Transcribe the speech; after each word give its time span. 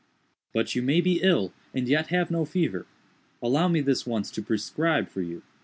"But 0.51 0.73
you 0.73 0.81
may 0.81 0.99
be 0.99 1.19
ill 1.21 1.53
and 1.75 1.87
yet 1.87 2.07
have 2.07 2.31
no 2.31 2.43
fever. 2.43 2.87
Allow 3.39 3.67
me 3.67 3.81
this 3.81 4.03
once 4.03 4.31
to 4.31 4.41
prescribe 4.41 5.07
for 5.07 5.21
you. 5.21 5.43